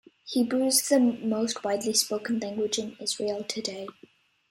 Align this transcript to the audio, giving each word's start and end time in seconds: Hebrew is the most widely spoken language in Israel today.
Hebrew 0.25 0.65
is 0.65 0.89
the 0.89 0.99
most 0.99 1.63
widely 1.63 1.93
spoken 1.93 2.39
language 2.39 2.79
in 2.79 2.97
Israel 2.99 3.43
today. 3.43 3.85